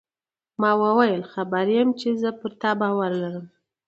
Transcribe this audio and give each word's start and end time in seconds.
ما 0.61 0.71
وویل: 0.83 1.21
خبر 1.33 1.65
یم، 1.75 1.89
زه 2.21 2.29
پر 2.39 2.51
تا 2.61 2.71
باور 2.79 3.11
لرم. 3.21 3.45